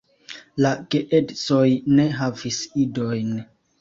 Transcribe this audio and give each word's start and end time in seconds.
La 0.65 0.69
geedzoj 0.95 1.67
ne 1.99 2.07
havis 2.23 2.61
idojn. 2.85 3.31